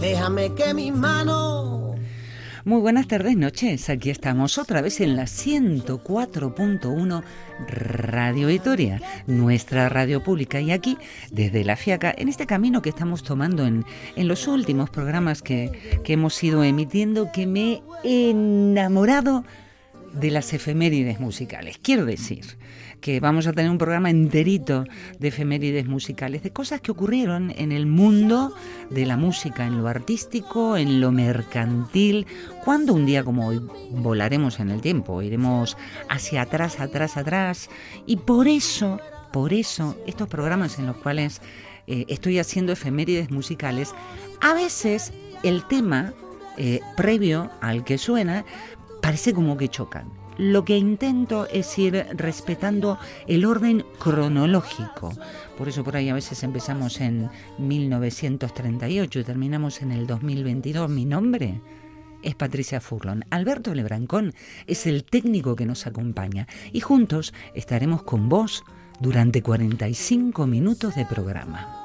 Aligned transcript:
Déjame 0.00 0.54
que 0.54 0.74
mis 0.74 0.92
manos 0.92 1.76
muy 2.66 2.80
buenas 2.80 3.06
tardes, 3.06 3.36
noches. 3.36 3.88
Aquí 3.90 4.10
estamos 4.10 4.58
otra 4.58 4.82
vez 4.82 5.00
en 5.00 5.14
la 5.14 5.26
104.1 5.26 7.22
Radio 7.68 8.48
Vitoria, 8.48 9.00
nuestra 9.28 9.88
radio 9.88 10.24
pública. 10.24 10.60
Y 10.60 10.72
aquí, 10.72 10.98
desde 11.30 11.62
la 11.62 11.76
FIACA, 11.76 12.12
en 12.18 12.28
este 12.28 12.44
camino 12.44 12.82
que 12.82 12.88
estamos 12.88 13.22
tomando 13.22 13.64
en, 13.66 13.84
en 14.16 14.26
los 14.26 14.48
últimos 14.48 14.90
programas 14.90 15.42
que, 15.42 16.00
que 16.02 16.14
hemos 16.14 16.42
ido 16.42 16.64
emitiendo, 16.64 17.30
que 17.30 17.46
me 17.46 17.84
he 18.02 18.30
enamorado 18.30 19.44
de 20.12 20.32
las 20.32 20.52
efemérides 20.52 21.20
musicales. 21.20 21.78
Quiero 21.80 22.04
decir, 22.04 22.58
que 23.00 23.20
vamos 23.20 23.46
a 23.46 23.52
tener 23.52 23.70
un 23.70 23.78
programa 23.78 24.10
enterito 24.10 24.84
de 25.18 25.28
efemérides 25.28 25.86
musicales, 25.86 26.42
de 26.42 26.52
cosas 26.52 26.80
que 26.80 26.90
ocurrieron 26.90 27.52
en 27.56 27.72
el 27.72 27.86
mundo 27.86 28.54
de 28.90 29.06
la 29.06 29.16
música, 29.16 29.66
en 29.66 29.78
lo 29.78 29.88
artístico, 29.88 30.76
en 30.76 31.00
lo 31.00 31.12
mercantil, 31.12 32.26
cuando 32.64 32.94
un 32.94 33.06
día 33.06 33.24
como 33.24 33.48
hoy 33.48 33.60
volaremos 33.90 34.60
en 34.60 34.70
el 34.70 34.80
tiempo, 34.80 35.22
iremos 35.22 35.76
hacia 36.08 36.42
atrás, 36.42 36.80
atrás, 36.80 37.16
atrás, 37.16 37.70
y 38.06 38.16
por 38.16 38.48
eso, 38.48 39.00
por 39.32 39.52
eso, 39.52 39.96
estos 40.06 40.28
programas 40.28 40.78
en 40.78 40.86
los 40.86 40.96
cuales 40.96 41.40
eh, 41.86 42.04
estoy 42.08 42.38
haciendo 42.38 42.72
efemérides 42.72 43.30
musicales, 43.30 43.94
a 44.40 44.54
veces 44.54 45.12
el 45.42 45.66
tema 45.66 46.14
eh, 46.56 46.80
previo 46.96 47.50
al 47.60 47.84
que 47.84 47.98
suena 47.98 48.44
parece 49.02 49.32
como 49.32 49.56
que 49.56 49.68
chocan 49.68 50.25
lo 50.38 50.64
que 50.64 50.76
intento 50.76 51.46
es 51.46 51.78
ir 51.78 52.06
respetando 52.14 52.98
el 53.26 53.44
orden 53.44 53.84
cronológico. 53.98 55.12
Por 55.56 55.68
eso 55.68 55.84
por 55.84 55.96
ahí 55.96 56.08
a 56.08 56.14
veces 56.14 56.42
empezamos 56.42 57.00
en 57.00 57.30
1938 57.58 59.20
y 59.20 59.24
terminamos 59.24 59.82
en 59.82 59.92
el 59.92 60.06
2022. 60.06 60.90
Mi 60.90 61.04
nombre 61.04 61.60
es 62.22 62.34
Patricia 62.34 62.80
Furlon. 62.80 63.24
Alberto 63.30 63.74
Lebrancón 63.74 64.34
es 64.66 64.86
el 64.86 65.04
técnico 65.04 65.56
que 65.56 65.66
nos 65.66 65.86
acompaña 65.86 66.46
y 66.72 66.80
juntos 66.80 67.32
estaremos 67.54 68.02
con 68.02 68.28
vos 68.28 68.64
durante 69.00 69.42
45 69.42 70.46
minutos 70.46 70.94
de 70.94 71.06
programa. 71.06 71.82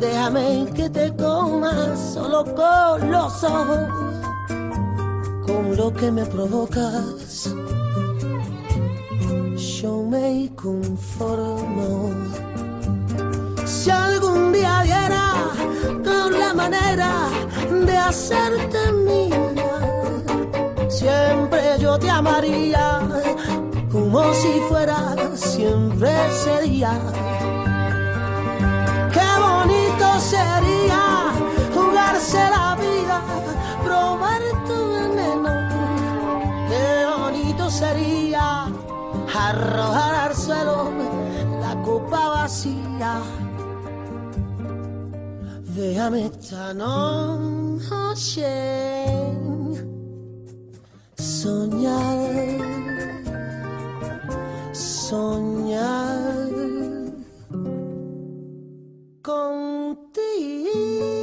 Déjame 0.00 0.66
que 0.74 0.90
te 0.90 1.14
coma 1.14 1.96
solo 1.96 2.44
con 2.54 3.12
los 3.12 3.44
ojos 3.44 4.13
con 5.46 5.76
lo 5.76 5.92
que 5.92 6.10
me 6.10 6.24
provocas. 6.26 7.54
Yo 9.56 10.02
me 10.02 10.50
conformo. 10.54 12.10
Si 13.64 13.90
algún 13.90 14.52
día 14.52 14.82
diera 14.82 15.32
con 16.04 16.38
la 16.38 16.52
manera 16.54 17.28
de 17.86 17.96
hacerte 17.96 18.92
mía, 18.92 19.70
siempre 20.88 21.78
yo 21.78 21.98
te 21.98 22.10
amaría 22.10 23.00
como 23.94 24.34
si 24.34 24.60
fuera 24.68 25.14
siempre 25.34 26.10
sería. 26.44 26.92
Qué 29.12 29.28
bonito 29.40 30.20
sería 30.20 31.32
jugarse 31.74 32.38
la 32.38 32.76
vida, 32.76 32.93
sería 37.78 38.66
arrojar 39.34 40.14
al 40.14 40.34
suelo 40.34 40.92
la 41.60 41.82
copa 41.82 42.28
vacía. 42.28 43.20
Déjame 45.74 46.26
esta 46.26 46.72
noche 46.72 48.46
soñar, 51.16 52.62
soñar 54.72 56.50
contigo. 59.20 61.13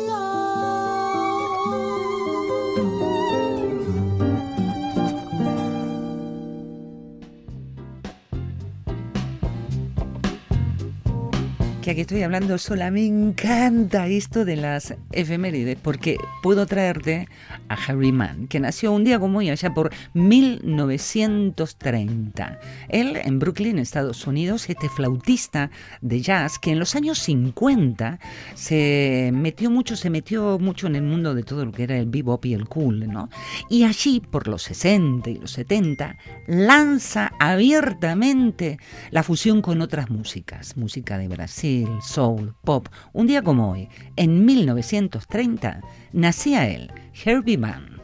Que 11.96 12.02
estoy 12.02 12.24
hablando 12.24 12.57
sola, 12.57 12.91
me 12.91 13.06
encanta 13.06 14.07
esto 14.07 14.44
de 14.46 14.56
las 14.56 14.96
efemérides, 15.12 15.78
porque 15.81 16.18
puedo 16.41 16.66
traerte 16.66 17.28
a 17.68 17.75
Harry 17.75 18.12
Mann, 18.12 18.47
que 18.47 18.59
nació 18.59 18.91
un 18.91 19.03
día 19.03 19.19
como 19.19 19.38
hoy, 19.40 19.50
allá 19.50 19.74
por 19.74 19.91
1930. 20.13 22.59
Él, 22.90 23.18
en 23.24 23.40
Brooklyn, 23.40 23.79
Estados 23.79 24.28
Unidos, 24.28 24.69
este 24.69 24.90
flautista 24.90 25.72
de 26.02 26.22
jazz, 26.22 26.59
que 26.59 26.72
en 26.72 26.79
los 26.79 26.96
años 26.96 27.19
50 27.19 28.19
se 28.53 29.31
metió 29.34 29.69
mucho, 29.69 29.96
se 29.96 30.09
metió 30.09 30.59
mucho 30.59 30.88
en 30.88 30.96
el 30.96 31.03
mundo 31.03 31.35
de 31.35 31.44
todo 31.44 31.66
lo 31.66 31.72
que 31.72 31.84
era 31.84 31.97
el 31.97 32.08
bebop 32.08 32.46
y 32.46 32.53
el 32.53 32.68
cool, 32.68 33.12
¿no? 33.12 33.29
Y 33.69 33.84
allí, 33.84 34.22
por 34.22 34.47
los 34.47 34.63
60 34.63 35.29
y 35.29 35.38
los 35.38 35.52
70, 35.52 36.18
lanza 36.47 37.34
abiertamente 37.40 38.79
la 39.09 39.23
fusión 39.23 39.62
con 39.62 39.81
otras 39.81 40.09
músicas, 40.09 40.78
música 40.78 41.18
de 41.18 41.28
Brasil, 41.28 41.81
soul, 42.02 42.53
pop. 42.64 42.88
Un 43.14 43.28
día 43.28 43.42
como 43.42 43.72
hoy, 43.72 43.90
en 44.16 44.46
1930, 44.46 45.81
nacía 46.14 46.68
él, 46.68 46.92
Herbie 47.25 47.58
Mann. 47.58 48.02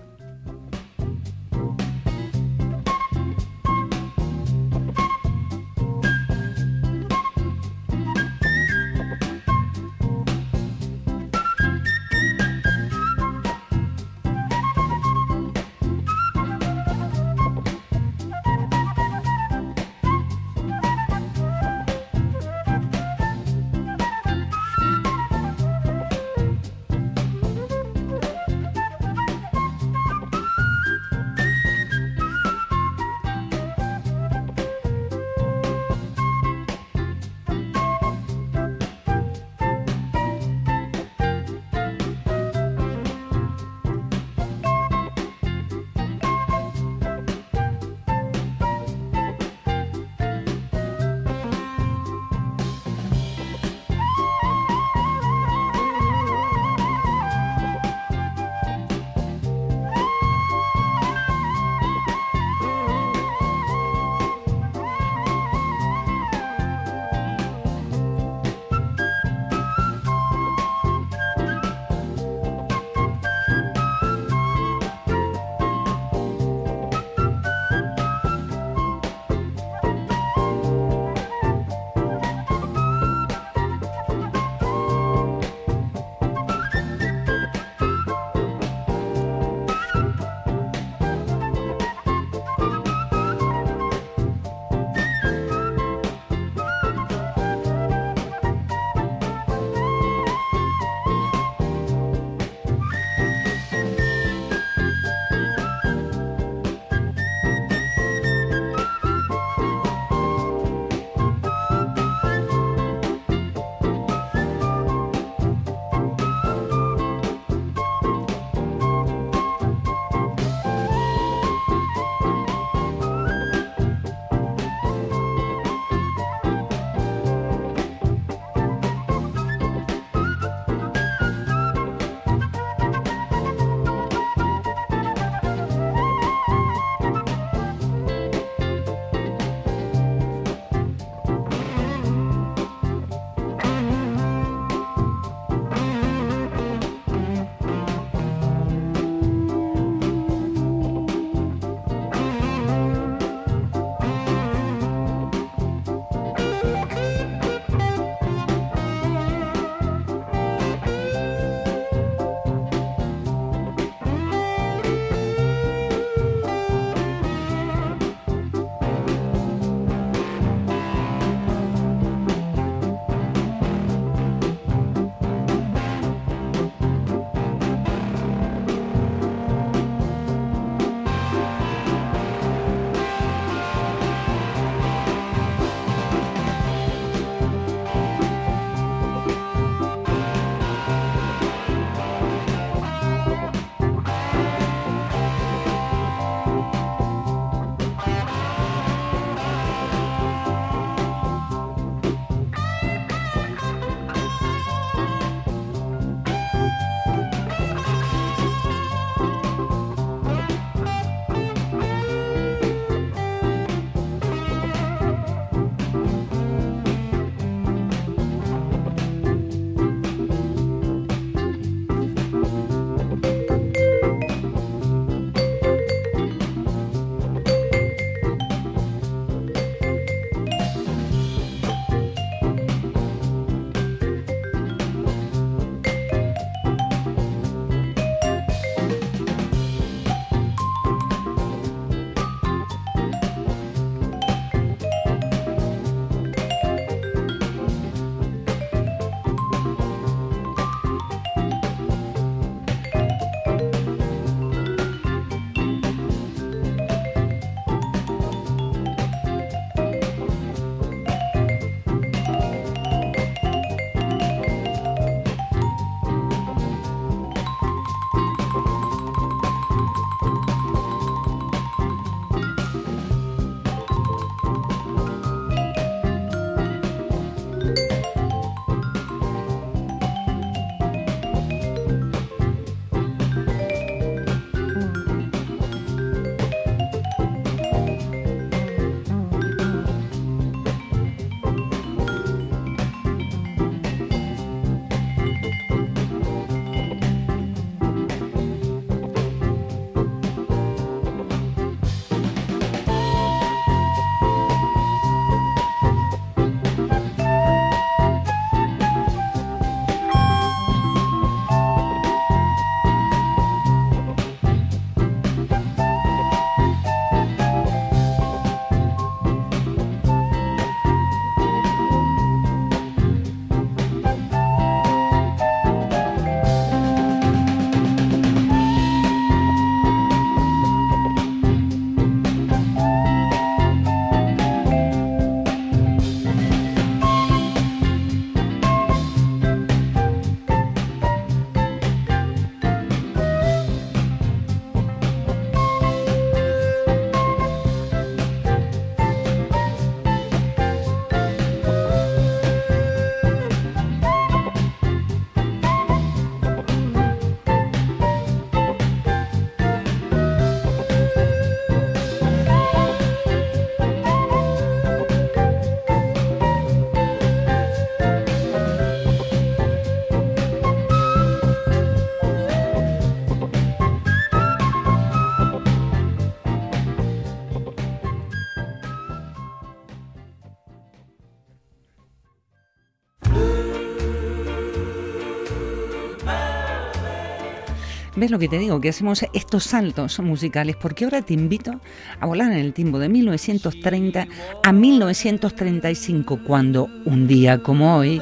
¿Ves 388.18 388.32
lo 388.32 388.40
que 388.40 388.48
te 388.48 388.58
digo? 388.58 388.82
Que 388.82 388.90
hacemos 388.90 389.24
estos 389.32 389.66
saltos 389.66 390.20
musicales 390.22 390.76
porque 390.76 391.04
ahora 391.04 391.22
te 391.22 391.36
invito 391.36 391.80
a 392.20 392.26
volar 392.26 392.52
en 392.52 392.58
el 392.58 392.74
tiempo 392.74 392.98
de 392.98 393.10
1930 393.10 394.28
a 394.64 394.72
1935 394.72 396.40
cuando 396.44 396.90
un 397.06 397.28
día 397.28 397.62
como 397.62 397.96
hoy 397.96 398.20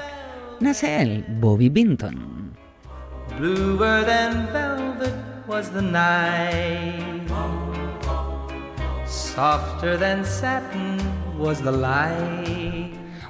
nace 0.60 1.02
él, 1.02 1.25
Bobby 1.40 1.70
Binton. 1.70 2.52
Bluer 3.40 4.06
than 4.06 4.48
velvet 4.52 5.14
was 5.48 5.72
the 5.72 5.82
night. 5.82 7.25
Softer 9.08 9.98
than 9.98 10.25
satin 10.25 10.98
was 11.40 11.62
the 11.62 11.72
light. 11.72 12.65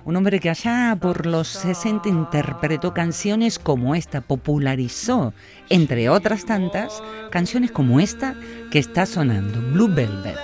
Un 0.06 0.16
hombre 0.16 0.40
que 0.40 0.52
allá 0.52 0.96
por 1.02 1.26
los 1.26 1.48
60 1.48 2.08
interpretó 2.10 2.94
canciones 2.94 3.58
como 3.58 3.96
esta, 3.96 4.22
popularizó, 4.22 5.34
entre 5.68 6.10
otras 6.10 6.46
tantas, 6.46 7.02
canciones 7.32 7.72
como 7.72 8.00
esta 8.00 8.36
que 8.70 8.78
está 8.78 9.08
sonando, 9.08 9.60
Blue 9.74 9.88
Velvet. 9.88 10.38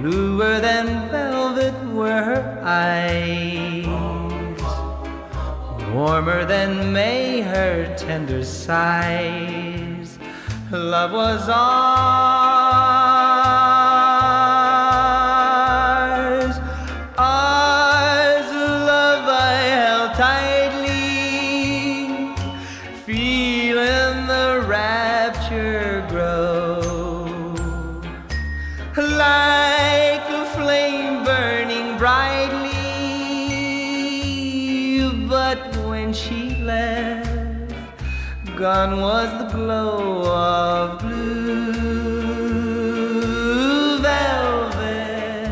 Bluer 0.00 0.60
than 0.62 1.10
velvet 1.10 1.74
were 1.92 2.22
her 2.22 2.58
eyes, 2.64 3.86
warmer 5.94 6.46
than 6.46 6.90
May 6.90 7.42
her 7.42 7.94
tender 7.96 8.44
sighs. 8.44 10.18
Love 10.70 11.12
was 11.12 11.48
ours, 11.48 12.63
was 38.74 39.30
the 39.38 39.46
glow 39.56 40.26
of 40.26 40.98
blue 40.98 41.74
velvet. 44.02 45.48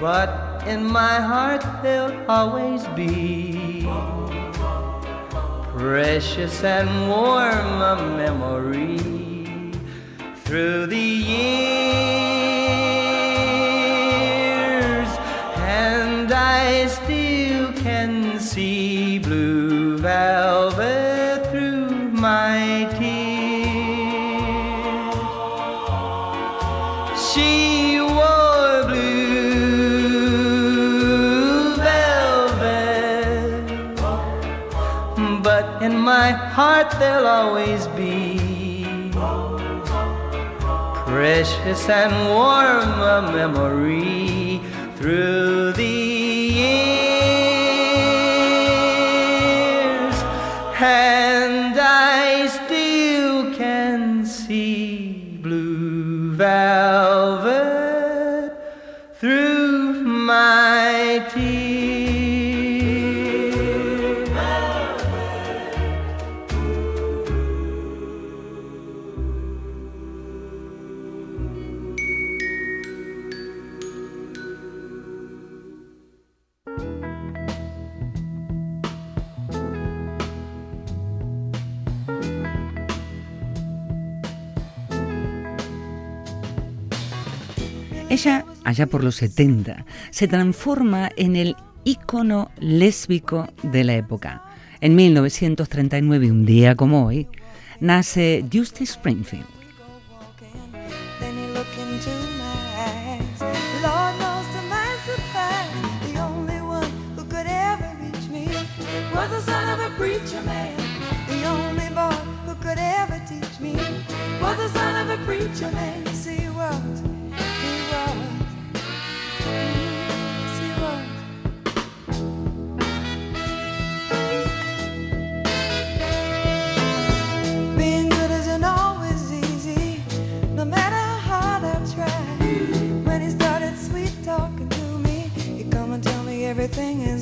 But 0.00 0.30
in 0.66 0.84
my 0.84 1.20
heart, 1.20 1.62
there'll 1.82 2.24
always 2.28 2.86
be 2.96 3.86
precious 5.76 6.64
and 6.64 6.88
warm 7.08 7.82
a 7.92 7.96
memory 8.16 8.98
through 10.44 10.86
the 10.86 10.96
years, 10.96 11.79
there'll 37.00 37.26
always 37.26 37.86
be. 37.88 38.38
Precious 41.06 41.88
and 41.88 42.14
warm 42.28 43.00
a 43.00 43.32
memory 43.32 44.60
through 44.96 45.72
the 45.72 45.84
years, 45.84 46.96
and 50.80 51.69
Ella, 88.10 88.44
allá 88.64 88.86
por 88.86 89.04
los 89.04 89.14
70, 89.14 89.86
se 90.10 90.26
transforma 90.26 91.10
en 91.16 91.36
el 91.36 91.54
ícono 91.84 92.50
lésbico 92.58 93.48
de 93.62 93.84
la 93.84 93.94
época. 93.94 94.42
En 94.80 94.96
1939, 94.96 96.32
un 96.32 96.44
día 96.44 96.74
como 96.74 97.06
hoy, 97.06 97.28
nace 97.78 98.44
Justice 98.52 98.94
Springfield. 98.94 99.59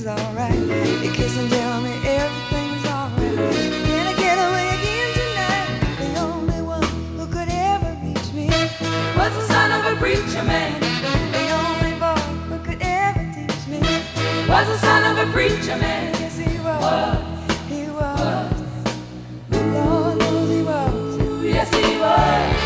Alright. 0.08 0.54
He 1.02 1.10
kiss 1.10 1.36
and 1.36 1.50
tell 1.50 1.80
me 1.82 1.92
everything's 2.04 2.84
alright. 2.86 3.36
Can 3.86 4.06
I 4.06 4.14
get 4.16 4.36
away 4.46 4.66
again 4.76 5.08
tonight? 5.20 5.70
The 6.02 6.20
only 6.20 6.62
one 6.62 6.82
who 7.16 7.26
could 7.26 7.48
ever 7.50 7.96
reach 8.02 8.32
me 8.32 8.46
was 9.18 9.32
the 9.38 9.44
son 9.46 9.68
of 9.72 9.92
a 9.92 9.96
preacher 10.00 10.42
man. 10.44 10.80
The 11.32 11.46
only 11.62 11.92
boy 12.00 12.20
who 12.48 12.58
could 12.64 12.80
ever 12.80 13.22
teach 13.34 13.66
me 13.68 13.80
was 14.48 14.66
the 14.72 14.78
son 14.78 15.04
of 15.10 15.28
a 15.28 15.32
preacher 15.32 15.76
man. 15.76 16.14
Yes, 16.14 16.38
he 16.38 16.58
was. 16.58 17.18
He 17.68 17.82
was. 17.90 18.62
The 19.50 19.62
Lord 19.74 20.18
knows 20.18 20.50
he 20.50 20.62
was. 20.62 21.44
Yes, 21.44 21.70
he 21.74 21.98
was. 21.98 22.57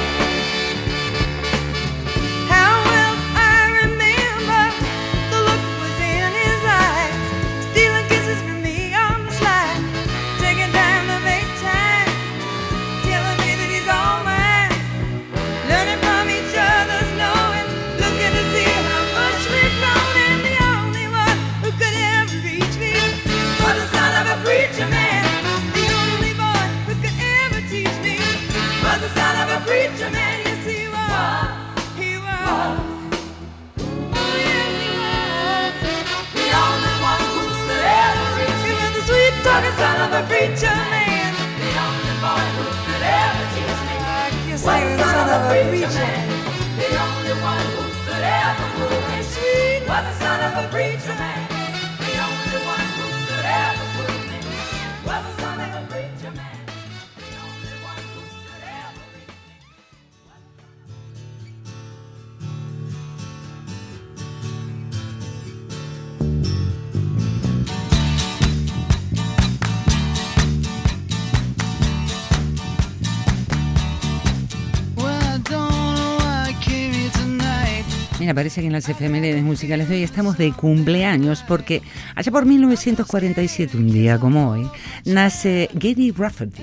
Que 78.55 78.67
en 78.67 78.73
las 78.73 78.87
efemérides 78.87 79.43
musicales 79.43 79.89
de 79.89 79.95
hoy 79.97 80.03
estamos 80.03 80.37
de 80.37 80.53
cumpleaños 80.53 81.43
porque 81.49 81.81
allá 82.15 82.31
por 82.31 82.45
1947, 82.45 83.79
un 83.79 83.91
día 83.91 84.19
como 84.19 84.51
hoy, 84.51 84.69
nace 85.07 85.71
Geddy 85.81 86.11
Rafferty. 86.11 86.63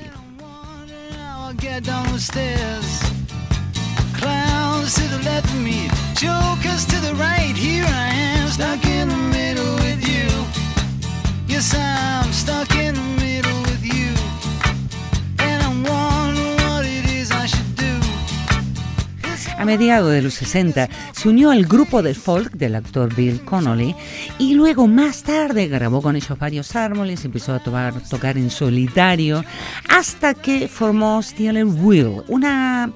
Mediados 19.70 20.12
de 20.12 20.24
los 20.24 20.34
60 20.34 20.90
se 21.12 21.30
unió 21.30 21.52
al 21.52 21.68
grupo 21.68 22.02
de 22.02 22.16
folk 22.16 22.54
del 22.54 22.74
actor 22.74 23.14
Bill 23.14 23.40
Connolly 23.42 23.96
y 24.40 24.56
luego 24.56 24.88
más 24.88 25.22
tarde 25.22 25.68
grabó 25.68 26.02
con 26.02 26.16
ellos 26.16 26.40
varios 26.40 26.76
árboles, 26.76 27.24
empezó 27.24 27.54
a 27.54 27.60
tocar, 27.60 28.36
en 28.36 28.50
solitario 28.50 29.46
hasta 29.88 30.34
que 30.34 30.68
formó 30.68 31.22
Steeler 31.22 31.66
Wheel, 31.66 32.24
una 32.30 32.92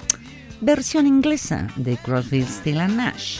versión 0.60 1.06
inglesa 1.06 1.68
de 1.76 1.96
Crosby, 1.96 2.42
Still 2.42 2.80
and 2.80 2.96
Nash. 2.96 3.38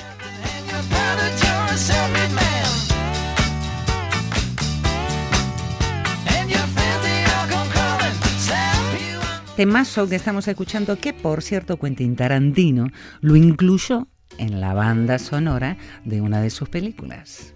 Temazo 9.57 10.09
que 10.09 10.17
estamos 10.17 10.49
escuchando 10.49 10.99
que 10.99 11.13
por 11.13 11.41
cierto 11.41 11.79
Quentin 11.79 12.17
Tarantino 12.17 12.89
lo 13.21 13.37
incluyó 13.37 14.09
en 14.37 14.61
la 14.61 14.75
banda 14.75 15.21
sonora 15.21 15.77
de 16.05 16.21
una 16.21 16.41
de 16.41 16.51
sus 16.51 16.69
películas. 16.69 17.55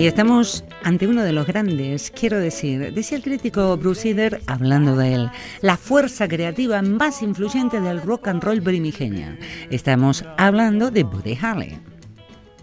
Y 0.00 0.06
estamos 0.06 0.64
ante 0.82 1.06
uno 1.06 1.22
de 1.22 1.34
los 1.34 1.46
grandes, 1.46 2.10
quiero 2.10 2.38
decir, 2.38 2.94
decía 2.94 3.18
el 3.18 3.22
crítico 3.22 3.76
Bruce 3.76 4.08
Eder, 4.08 4.40
hablando 4.46 4.96
de 4.96 5.12
él, 5.12 5.30
la 5.60 5.76
fuerza 5.76 6.26
creativa 6.26 6.80
más 6.80 7.20
influyente 7.20 7.82
del 7.82 8.00
rock 8.00 8.28
and 8.28 8.42
roll 8.42 8.62
primigenio. 8.62 9.36
Estamos 9.68 10.24
hablando 10.38 10.90
de 10.90 11.04
Buddy 11.04 11.36
Holly. 11.36 11.78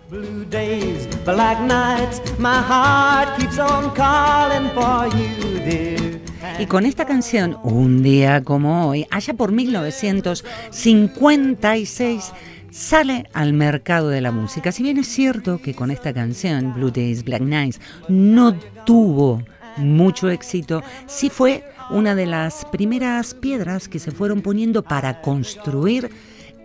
Blue 0.10 0.45
days, 0.50 1.08
black 1.26 1.60
nights, 1.60 2.23
my 2.39 2.60
heart 2.67 3.38
keeps 3.38 3.60
on 3.60 3.93
calling 3.93 4.71
for 4.73 5.08
you, 5.15 5.60
dear. 5.63 6.19
Y 6.58 6.65
con 6.65 6.88
esta 6.88 7.06
canción, 7.06 7.60
un 7.62 8.02
día 8.02 8.43
como 8.43 8.88
hoy, 8.88 9.06
allá 9.12 9.36
por 9.36 9.52
1956, 9.52 12.34
sale 12.78 13.26
al 13.34 13.54
mercado 13.54 14.10
de 14.10 14.22
la 14.22 14.32
música. 14.32 14.72
Si 14.72 14.84
bien 14.84 14.98
es 14.98 15.08
cierto 15.08 15.60
que 15.60 15.74
con 15.74 15.90
esta 15.90 16.13
canción, 16.13 16.74
Blue 16.76 16.92
Days, 16.92 17.24
Black 17.24 17.42
Nights, 17.42 17.82
no 18.08 18.54
tuvo 18.86 19.44
mucho 19.78 20.30
éxito, 20.30 20.84
sí 21.08 21.32
fue 21.32 21.63
una 21.90 22.13
de 22.13 22.28
las 22.28 22.66
primeras 22.66 23.34
piedras 23.34 23.88
que 23.88 24.00
se 24.00 24.12
fueron 24.12 24.42
poniendo 24.42 24.84
para 24.84 25.22
construir 25.22 26.12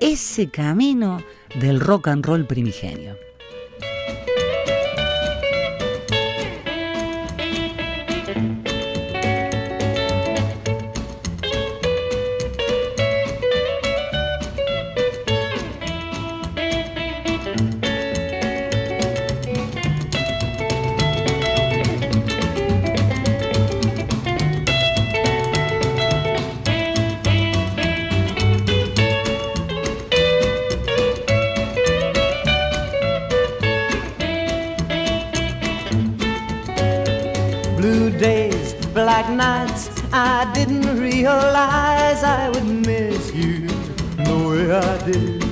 ese 0.00 0.50
camino 0.50 1.22
del 1.58 1.80
rock 1.80 2.08
and 2.08 2.26
roll 2.26 2.46
primigenio. 2.46 3.16
Nights, 39.36 39.90
I 40.12 40.50
didn't 40.54 41.00
realize 41.00 42.22
I 42.22 42.50
would 42.50 42.64
miss 42.64 43.32
you 43.34 43.66
the 44.24 44.36
way 44.46 44.72
I 44.72 44.98
did. 45.06 45.42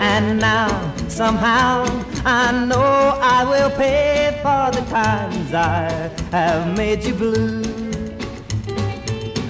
And 0.00 0.38
now 0.40 0.94
somehow 1.08 1.84
I 2.24 2.52
know 2.66 3.18
I 3.20 3.44
will 3.44 3.70
pay 3.70 4.38
for 4.42 4.70
the 4.70 4.84
times 4.90 5.52
I 5.54 6.10
have 6.30 6.76
made 6.76 7.04
you 7.04 7.14
blue. 7.14 7.62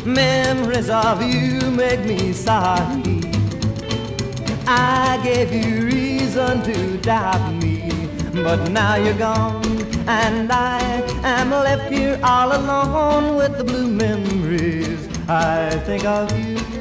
Memories 0.04 0.88
of 0.88 1.22
you 1.22 1.70
make 1.70 2.04
me 2.04 2.32
sorry. 2.32 3.20
I 4.66 5.18
gave 5.22 5.52
you 5.52 5.86
reason 5.86 6.62
to 6.62 6.98
doubt 6.98 7.52
me, 7.54 7.90
but 8.34 8.70
now 8.70 8.96
you're 8.96 9.14
gone, 9.14 9.57
and 10.08 10.50
I 10.50 10.80
am 11.22 11.50
left 11.50 11.92
here 11.92 12.18
all 12.22 12.56
alone 12.56 13.36
with 13.36 13.58
the 13.58 13.64
blue 13.64 13.88
memories. 13.88 15.06
I 15.28 15.68
think 15.84 16.06
of 16.06 16.32
you. 16.38 16.77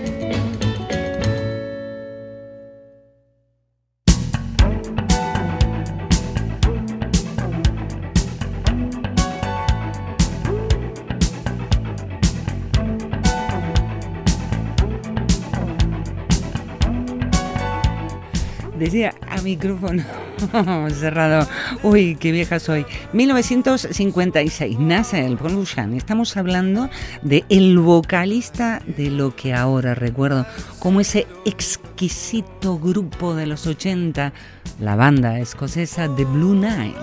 Decía 18.88 19.14
a 19.30 19.42
micrófono 19.42 20.06
cerrado. 20.92 21.46
Uy, 21.84 22.16
qué 22.16 22.32
vieja 22.32 22.58
soy. 22.58 22.86
1956 23.12 24.80
nace 24.80 25.26
el 25.26 25.36
Pollution. 25.36 25.94
Estamos 25.94 26.38
hablando 26.38 26.90
de 27.22 27.44
el 27.50 27.78
vocalista 27.80 28.82
de 28.86 29.10
lo 29.10 29.36
que 29.36 29.54
ahora 29.54 29.94
recuerdo 29.94 30.46
como 30.80 31.02
ese 31.02 31.28
exquisito 31.44 32.80
grupo 32.80 33.36
de 33.36 33.48
los 33.48 33.68
80, 33.68 34.32
la 34.80 34.96
banda 34.96 35.38
escocesa 35.38 36.08
The 36.16 36.24
Blue 36.24 36.56
Nile. 36.56 36.96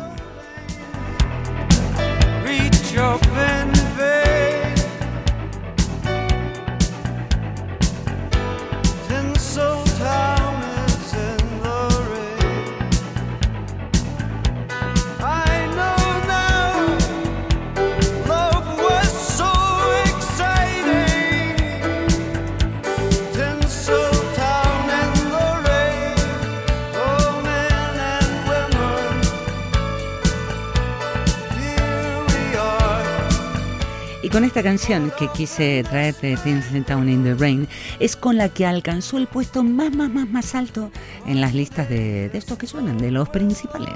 Con 34.34 34.42
esta 34.42 34.64
canción 34.64 35.12
que 35.16 35.28
quise 35.28 35.84
traer 35.88 36.12
de 36.16 36.36
Vincent 36.44 36.88
Town 36.88 37.08
in 37.08 37.22
the 37.22 37.34
Rain 37.34 37.68
es 38.00 38.16
con 38.16 38.36
la 38.36 38.48
que 38.48 38.66
alcanzó 38.66 39.16
el 39.16 39.28
puesto 39.28 39.62
más, 39.62 39.94
más, 39.94 40.10
más, 40.10 40.28
más 40.28 40.56
alto 40.56 40.90
en 41.24 41.40
las 41.40 41.54
listas 41.54 41.88
de, 41.88 42.30
de 42.30 42.38
estos 42.38 42.58
que 42.58 42.66
suenan, 42.66 42.98
de 42.98 43.12
los 43.12 43.28
principales. 43.28 43.94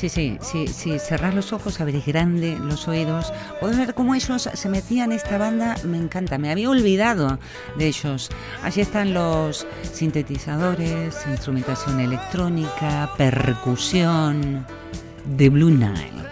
Sí, 0.00 0.08
sí, 0.08 0.38
sí, 0.40 0.66
sí, 0.66 0.98
cerrar 0.98 1.34
los 1.34 1.52
ojos, 1.52 1.78
abrir 1.78 2.02
grande 2.06 2.58
los 2.58 2.88
oídos, 2.88 3.34
poder 3.60 3.76
ver 3.76 3.94
cómo 3.94 4.14
ellos 4.14 4.48
se 4.50 4.68
metían 4.70 5.12
esta 5.12 5.36
banda, 5.36 5.76
me 5.84 5.98
encanta, 5.98 6.38
me 6.38 6.50
había 6.50 6.70
olvidado 6.70 7.38
de 7.76 7.88
ellos. 7.88 8.30
Allí 8.62 8.80
están 8.80 9.12
los 9.12 9.66
sintetizadores, 9.92 11.14
instrumentación 11.28 12.00
electrónica, 12.00 13.10
percusión, 13.18 14.64
de 15.36 15.50
Blue 15.50 15.68
Nile. 15.68 16.29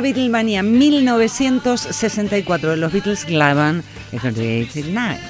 Plena 0.00 0.14
Beatlemania 0.14 0.62
1964. 0.62 2.76
Los 2.76 2.90
Beatles 2.90 3.26
graban 3.26 3.84
el 4.12 4.20
Creative 4.20 4.90
Night. 4.90 5.20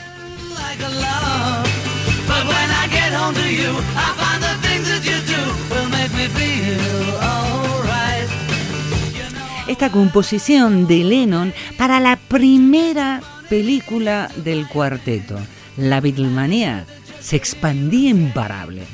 Esta 9.67 9.91
composición 9.91 10.87
de 10.87 10.99
Lennon 10.99 11.53
para 11.77 11.99
la 11.99 12.15
primera 12.17 13.23
película 13.49 14.31
del 14.37 14.69
cuarteto. 14.69 15.37
La 15.77 16.01
Beatlemania 16.01 16.87
se 17.21 17.35
expandía 17.35 18.11
imparable. 18.11 18.85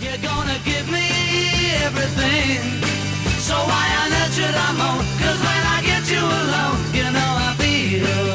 You're 0.00 0.16
gonna 0.22 0.56
give 0.64 0.90
me 0.90 1.06
everything. 1.84 2.60
So 3.40 3.56
why 3.66 3.97
on 4.28 4.34
earth 4.34 4.34
should 4.34 4.54
I 4.54 4.72
moan? 4.72 5.04
Cause 5.18 5.38
when 5.38 5.62
I 5.66 5.82
get 5.84 6.10
you 6.10 6.20
alone, 6.20 6.78
you 6.94 7.10
know 7.12 7.30
I 7.38 7.54
feel 7.58 8.27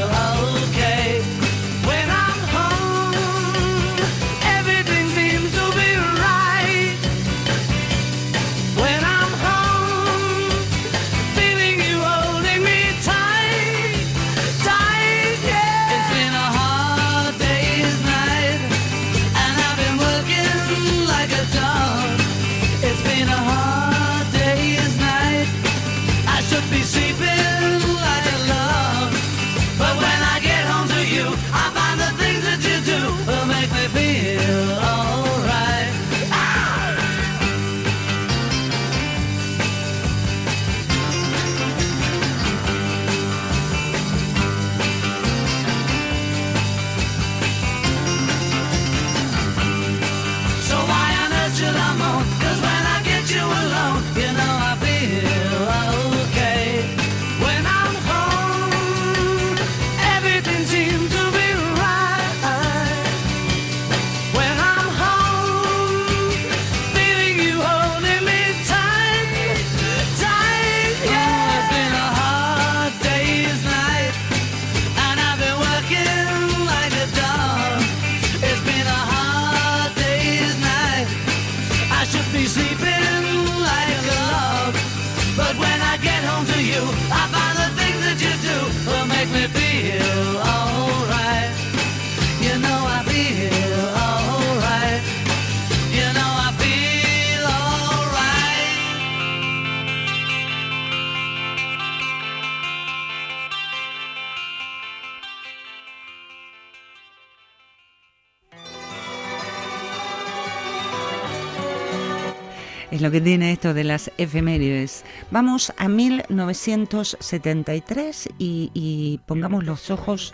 lo 113.04 113.12
que 113.12 113.22
tiene 113.22 113.52
esto 113.52 113.74
de 113.74 113.84
las 113.84 114.10
efemérides. 114.18 115.04
Vamos 115.30 115.74
a 115.78 115.89
1973 115.89 118.30
y, 118.39 119.20
pongamos 119.26 119.66
los 119.66 119.92
ojos 119.92 120.34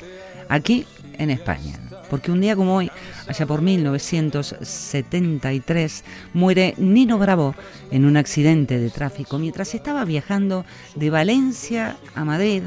aquí 0.50 0.86
en 1.18 1.32
España. 1.32 1.80
Porque 2.12 2.32
un 2.32 2.42
día 2.42 2.56
como 2.56 2.76
hoy, 2.76 2.92
allá 3.28 3.48
por 3.48 3.64
1973, 3.64 6.04
muere 6.34 6.76
Nino 6.78 7.18
Bravo 7.18 7.56
en 7.92 8.06
un 8.06 8.18
accidente 8.18 8.78
de 8.80 8.92
tráfico 8.92 9.40
mientras 9.40 9.74
estaba 9.74 10.06
viajando 10.06 10.64
de 10.96 11.10
Valencia 11.10 11.98
a 12.14 12.24
Madrid 12.24 12.62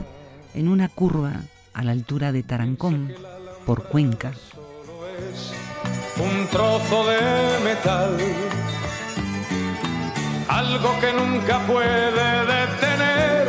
en 0.54 0.68
una 0.68 0.88
curva 0.88 1.42
a 1.74 1.84
la 1.84 1.92
altura 1.92 2.32
de 2.32 2.42
Tarancón, 2.42 3.14
por 3.64 3.84
Cuenca. 3.84 4.32
un 6.18 6.46
trozo 6.48 7.06
de 7.06 7.20
metal, 7.64 8.18
algo 10.58 10.90
que 11.00 11.12
nunca 11.12 11.58
puede 11.66 12.46
detener 12.56 13.48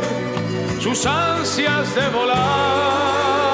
sus 0.80 1.04
ansias 1.06 1.94
de 1.94 2.08
volar, 2.08 3.53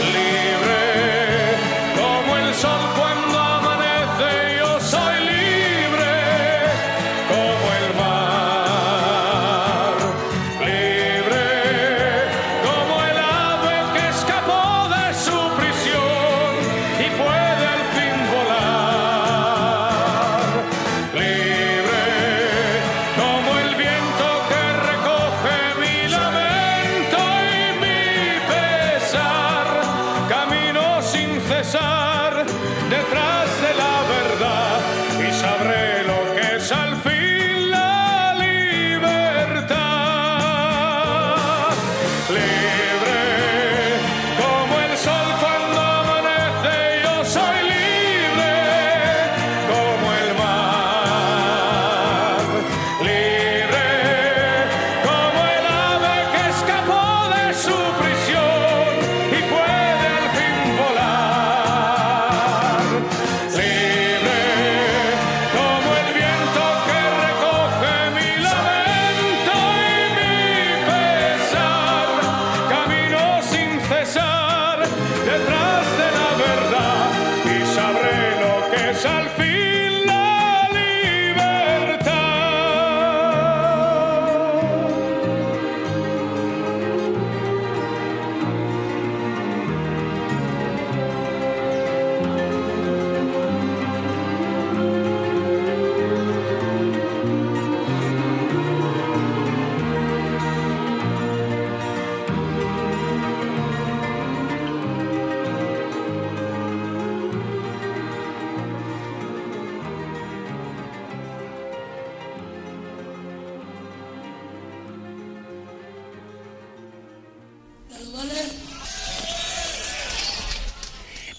Leave 0.00 0.39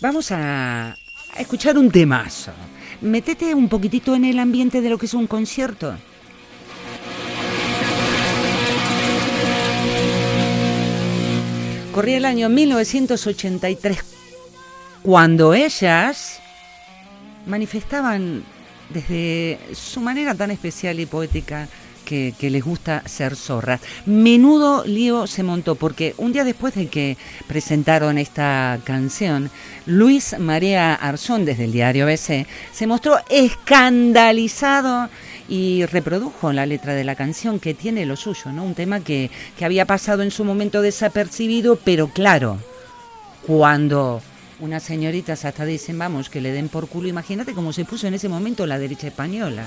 Vamos 0.01 0.31
a, 0.31 0.97
escuchar 1.37 1.77
un 1.77 1.91
temazo. 1.91 2.51
Metete 3.01 3.53
un 3.53 3.69
poquitito 3.69 4.15
en 4.15 4.25
el 4.25 4.39
ambiente 4.39 4.81
de 4.81 4.89
lo 4.89 4.97
que 4.97 5.05
es 5.05 5.13
un 5.13 5.27
concierto. 5.27 5.95
Corría 11.93 12.17
el 12.17 12.25
año 12.25 12.49
1983 12.49 13.99
cuando 15.03 15.53
ellas 15.53 16.39
manifestaban 17.45 18.43
desde 18.89 19.59
su 19.73 19.99
manera 19.99 20.33
tan 20.35 20.51
especial 20.51 20.99
y 20.99 21.05
poética 21.05 21.67
que, 22.01 22.33
les 22.41 22.63
gusta 22.63 23.03
ser 23.05 23.35
zorras. 23.35 23.81
Menudo 24.05 24.83
lío 24.85 25.27
se 25.27 25.43
montó 25.43 25.75
porque 25.75 26.13
un 26.17 26.33
día 26.33 26.43
después 26.43 26.75
de 26.75 26.87
que 26.87 27.17
presentaron 27.47 28.17
esta 28.17 28.79
canción, 28.83 29.49
Luis 29.85 30.35
María 30.39 30.93
Arzón 30.95 31.45
desde 31.45 31.65
el 31.65 31.71
diario 31.71 32.05
ABC 32.05 32.45
se 32.71 32.87
mostró 32.87 33.17
escandalizado 33.29 35.09
y 35.47 35.85
reprodujo 35.85 36.53
la 36.53 36.65
letra 36.65 36.93
de 36.93 37.03
la 37.03 37.15
canción 37.15 37.59
que 37.59 37.73
tiene 37.73 38.05
lo 38.05 38.15
suyo, 38.15 38.51
¿no? 38.51 38.63
Un 38.63 38.75
tema 38.75 39.01
que, 39.01 39.29
que 39.57 39.65
había 39.65 39.85
pasado 39.85 40.23
en 40.23 40.31
su 40.31 40.45
momento 40.45 40.81
desapercibido, 40.81 41.75
pero 41.75 42.07
claro, 42.07 42.57
cuando 43.45 44.21
unas 44.61 44.83
señoritas 44.83 45.43
hasta 45.43 45.65
dicen, 45.65 45.97
vamos, 45.97 46.29
que 46.29 46.39
le 46.39 46.51
den 46.51 46.69
por 46.69 46.87
culo, 46.87 47.07
imagínate 47.07 47.53
cómo 47.53 47.73
se 47.73 47.83
puso 47.83 48.07
en 48.07 48.13
ese 48.13 48.29
momento 48.29 48.65
la 48.65 48.77
derecha 48.77 49.07
española. 49.07 49.65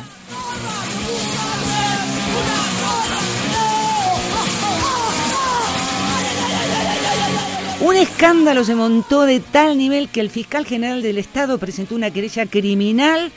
Un 7.85 7.97
escándalo 7.97 8.65
se 8.65 8.75
montó 8.75 9.27
de 9.27 9.41
tal 9.41 9.77
nivel 9.77 10.09
que 10.09 10.21
el 10.21 10.31
fiscal 10.31 10.65
general 10.65 11.03
del 11.03 11.19
Estado 11.19 11.59
presentó 11.59 11.95
una 11.95 12.11
querella 12.11 12.47
criminal 12.47 13.31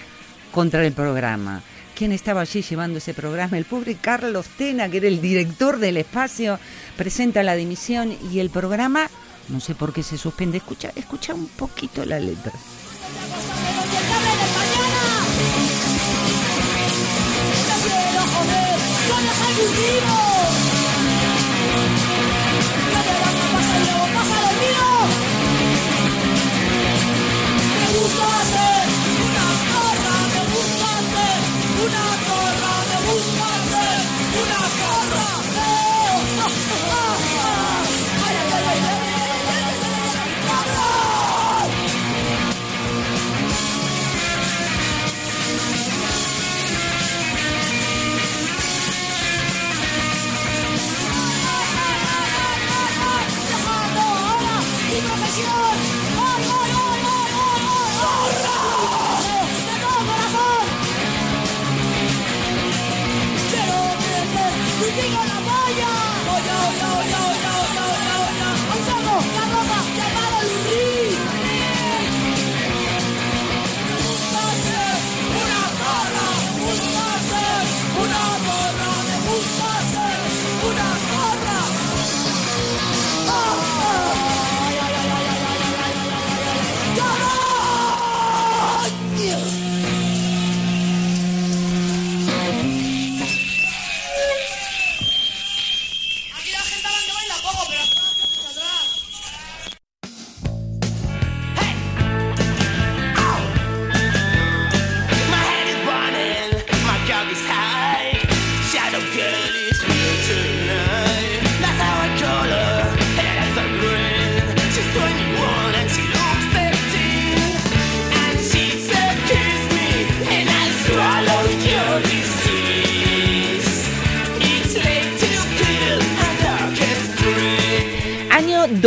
contra 0.51 0.85
el 0.85 0.93
programa. 0.93 1.61
¿Quién 1.97 2.13
estaba 2.13 2.41
allí 2.41 2.61
llevando 2.61 2.99
ese 2.99 3.13
programa? 3.13 3.57
El 3.57 3.65
pobre 3.65 3.95
Carlos 3.95 4.45
Tena, 4.57 4.87
que 4.87 4.97
era 4.97 5.07
el 5.07 5.19
director 5.19 5.79
del 5.79 5.97
espacio, 5.97 6.59
presenta 6.95 7.43
la 7.43 7.55
dimisión 7.55 8.15
y 8.31 8.39
el 8.39 8.49
programa, 8.49 9.09
no 9.49 9.59
sé 9.59 9.75
por 9.75 9.91
qué 9.91 10.01
se 10.01 10.17
suspende. 10.17 10.59
Escucha, 10.59 10.93
escucha 10.95 11.33
un 11.33 11.47
poquito 11.47 12.05
la 12.05 12.19
letra. 12.19 12.53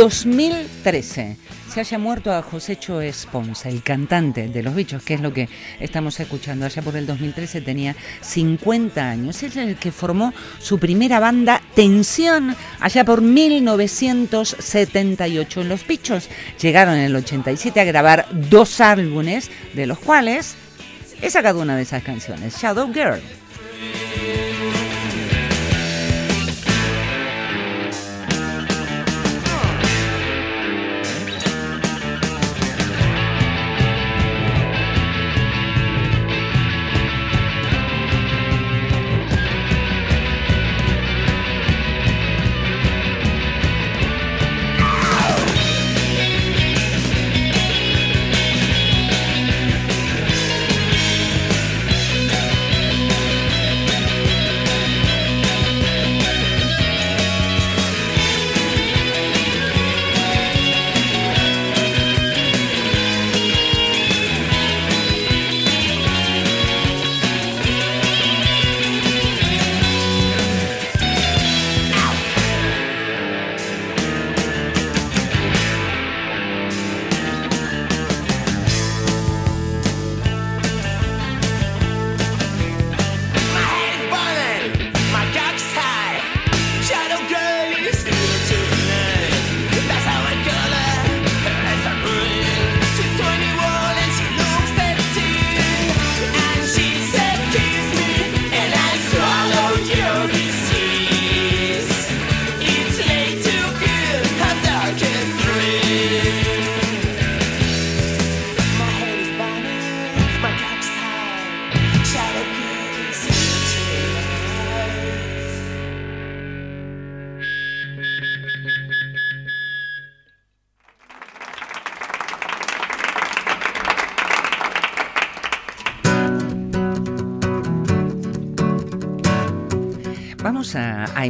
2013. 0.01 1.37
Se 1.71 1.79
haya 1.79 1.99
muerto 1.99 2.33
a 2.33 2.41
Josécho 2.41 3.01
Esponza, 3.01 3.69
el 3.69 3.83
cantante 3.83 4.47
de 4.47 4.63
Los 4.63 4.73
Bichos, 4.73 5.03
que 5.03 5.13
es 5.13 5.21
lo 5.21 5.31
que 5.31 5.47
estamos 5.79 6.19
escuchando. 6.19 6.65
Allá 6.65 6.81
por 6.81 6.95
el 6.95 7.05
2013 7.05 7.61
tenía 7.61 7.95
50 8.21 8.99
años. 8.99 9.43
Es 9.43 9.55
el 9.57 9.75
que 9.75 9.91
formó 9.91 10.33
su 10.57 10.79
primera 10.79 11.19
banda, 11.19 11.61
Tensión, 11.75 12.55
allá 12.79 13.05
por 13.05 13.21
1978. 13.21 15.63
Los 15.65 15.85
Bichos 15.85 16.29
llegaron 16.59 16.95
en 16.95 17.01
el 17.01 17.15
87 17.15 17.79
a 17.79 17.83
grabar 17.83 18.25
dos 18.49 18.81
álbumes, 18.81 19.51
de 19.75 19.85
los 19.85 19.99
cuales 19.99 20.55
he 21.21 21.29
sacado 21.29 21.61
una 21.61 21.75
de 21.75 21.83
esas 21.83 22.01
canciones, 22.01 22.57
Shadow 22.59 22.91
Girl. 22.91 23.21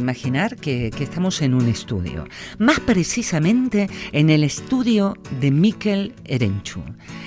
Imaginar 0.02 0.56
que, 0.56 0.88
estamos 1.00 1.40
en 1.42 1.54
un 1.54 1.68
estudio, 1.68 2.26
más 2.58 2.80
precisamente 2.80 3.88
en 4.12 4.30
el 4.30 4.44
estudio 4.44 5.16
de 5.40 5.50
Mikel 5.50 6.14
Erenchu. 6.24 6.82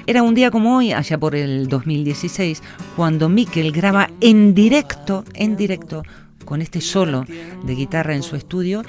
Era 0.06 0.24
un 0.24 0.36
día 0.36 0.52
como 0.52 0.78
hoy, 0.78 0.92
allá 0.92 1.18
por 1.18 1.36
el 1.36 1.68
2016, 1.68 2.62
cuando 2.96 3.30
Mikel 3.30 3.72
graba 3.72 4.10
en 4.22 4.54
directo, 4.54 5.26
en 5.34 5.58
directo, 5.58 6.04
con 6.46 6.62
este 6.62 6.80
solo 6.80 7.26
de 7.64 7.76
guitarra 7.76 8.16
en 8.16 8.22
su 8.22 8.36
estudio, 8.36 8.84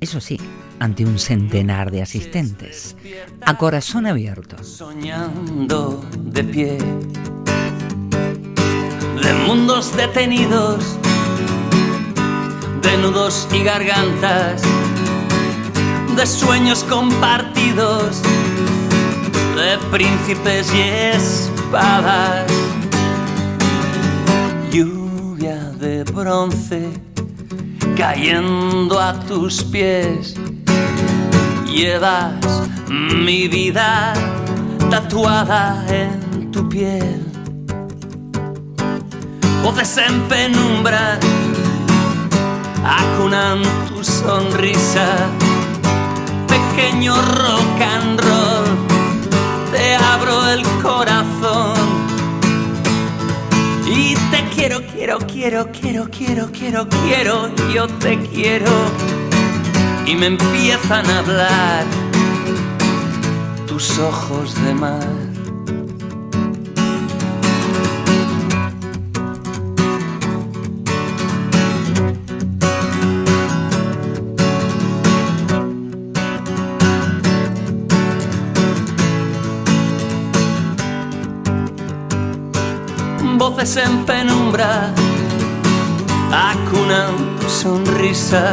eso 0.00 0.20
sí, 0.20 0.38
ante 0.78 1.04
un 1.04 1.18
centenar 1.18 1.90
de 1.90 2.02
asistentes, 2.02 2.96
a 3.44 3.58
corazón 3.58 4.06
abierto. 4.06 4.62
soñando 4.62 6.04
de 6.24 6.44
pie 6.44 6.78
de 9.22 9.34
mundos 9.46 9.96
detenidos 9.96 10.98
de 12.82 12.96
nudos 12.98 13.48
y 13.52 13.62
gargantas 13.62 14.62
de 16.16 16.26
sueños 16.26 16.84
compartidos 16.84 18.22
de 19.56 19.78
príncipes 19.90 20.72
y 20.74 20.80
espadas 20.80 22.50
lluvia 24.70 25.56
de 25.78 26.04
bronce 26.04 26.88
cayendo 27.96 29.00
a 29.00 29.18
tus 29.20 29.62
pies 29.64 30.34
Llevas 31.78 32.34
mi 32.88 33.46
vida 33.46 34.12
tatuada 34.90 35.84
en 35.88 36.50
tu 36.50 36.68
piel. 36.68 37.24
Voces 39.62 39.96
en 39.98 40.28
acunan 42.88 43.62
tu 43.88 44.02
sonrisa. 44.02 45.16
Pequeño 46.46 47.14
rock 47.14 47.80
and 47.80 48.20
roll, 48.20 48.66
te 49.72 49.94
abro 49.94 50.48
el 50.48 50.62
corazón. 50.82 51.76
Y 53.86 54.14
te 54.30 54.44
quiero, 54.54 54.80
quiero, 54.92 55.18
quiero, 55.18 55.70
quiero, 55.70 56.08
quiero, 56.10 56.50
quiero, 56.52 56.88
quiero, 56.88 57.50
yo 57.74 57.86
te 57.88 58.18
quiero 58.18 58.70
y 60.08 60.14
me 60.14 60.26
empiezan 60.26 61.04
a 61.10 61.18
hablar 61.18 61.84
tus 63.66 63.98
ojos 63.98 64.54
de 64.64 64.74
mar. 64.74 65.27
Voces 83.38 83.76
en 83.76 84.04
penumbra 84.04 84.92
acunan 86.32 87.36
tu 87.40 87.48
sonrisa. 87.48 88.52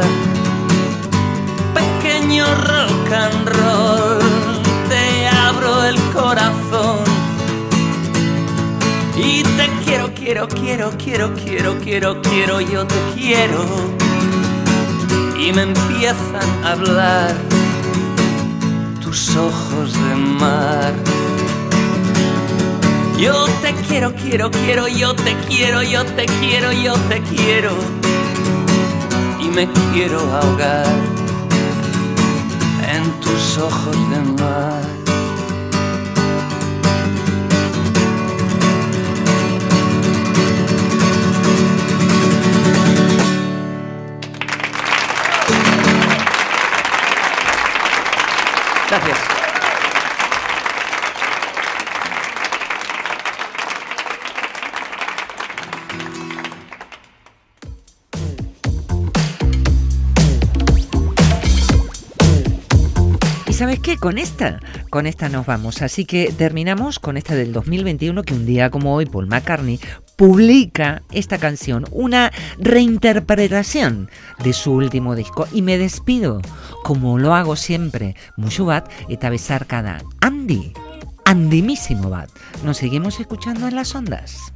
Pequeño 1.74 2.44
rock 2.54 3.12
and 3.12 3.48
roll, 3.48 4.20
te 4.88 5.26
abro 5.26 5.82
el 5.82 5.96
corazón. 6.12 7.00
Y 9.16 9.42
te 9.42 9.68
quiero, 9.84 10.14
quiero, 10.14 10.46
quiero, 10.46 10.90
quiero, 10.96 11.34
quiero, 11.34 11.76
quiero, 11.80 12.22
quiero, 12.22 12.60
yo 12.60 12.86
te 12.86 13.00
quiero. 13.16 13.64
Y 15.36 15.52
me 15.52 15.62
empiezan 15.62 16.64
a 16.64 16.72
hablar 16.72 17.34
tus 19.02 19.36
ojos 19.36 19.92
de 19.94 20.14
mar. 20.14 21.15
Yo 23.18 23.46
te 23.62 23.72
quiero, 23.88 24.12
quiero, 24.14 24.50
quiero, 24.50 24.88
yo 24.88 25.14
te 25.14 25.34
quiero, 25.48 25.82
yo 25.82 26.04
te 26.04 26.26
quiero, 26.26 26.70
yo 26.72 26.92
te 27.08 27.22
quiero 27.22 27.74
y 29.40 29.48
me 29.48 29.66
quiero 29.94 30.20
ahogar 30.20 30.86
en 32.94 33.10
tus 33.20 33.56
ojos 33.56 33.96
de 34.10 34.42
mar. 34.42 34.82
Gracias. 48.90 49.45
¿Y 63.86 63.88
sabes 63.88 63.98
qué? 64.00 64.00
Con 64.00 64.18
esta, 64.18 64.58
con 64.90 65.06
esta 65.06 65.28
nos 65.28 65.46
vamos. 65.46 65.80
Así 65.80 66.06
que 66.06 66.32
terminamos 66.36 66.98
con 66.98 67.16
esta 67.16 67.36
del 67.36 67.52
2021 67.52 68.24
que 68.24 68.34
un 68.34 68.44
día 68.44 68.68
como 68.68 68.92
hoy 68.92 69.06
Paul 69.06 69.28
McCartney 69.28 69.78
publica 70.16 71.02
esta 71.12 71.38
canción, 71.38 71.84
una 71.92 72.32
reinterpretación 72.58 74.10
de 74.42 74.52
su 74.54 74.72
último 74.72 75.14
disco. 75.14 75.46
Y 75.52 75.62
me 75.62 75.78
despido, 75.78 76.40
como 76.82 77.16
lo 77.18 77.34
hago 77.34 77.54
siempre, 77.54 78.16
mucho 78.36 78.64
bat, 78.64 78.90
eta 79.08 79.30
besar 79.30 79.66
cada 79.66 80.02
Andy, 80.20 80.72
andimísimo 81.24 82.10
bat. 82.10 82.30
Nos 82.64 82.78
seguimos 82.78 83.20
escuchando 83.20 83.68
en 83.68 83.76
las 83.76 83.94
ondas. 83.94 84.52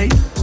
I 0.00 0.39